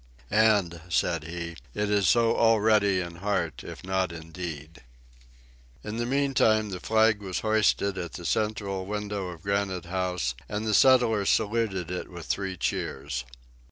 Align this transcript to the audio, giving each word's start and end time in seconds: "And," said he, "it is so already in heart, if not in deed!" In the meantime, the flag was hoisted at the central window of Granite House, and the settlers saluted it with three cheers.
"And," 0.31 0.81
said 0.89 1.25
he, 1.25 1.57
"it 1.75 1.91
is 1.91 2.09
so 2.09 2.35
already 2.35 2.99
in 3.01 3.17
heart, 3.17 3.63
if 3.63 3.83
not 3.83 4.11
in 4.11 4.31
deed!" 4.31 4.81
In 5.83 5.97
the 5.97 6.07
meantime, 6.07 6.71
the 6.71 6.79
flag 6.79 7.19
was 7.19 7.41
hoisted 7.41 7.99
at 7.99 8.13
the 8.13 8.25
central 8.25 8.87
window 8.87 9.27
of 9.27 9.43
Granite 9.43 9.85
House, 9.85 10.33
and 10.49 10.65
the 10.65 10.73
settlers 10.73 11.29
saluted 11.29 11.91
it 11.91 12.09
with 12.09 12.25
three 12.25 12.57
cheers. 12.57 13.25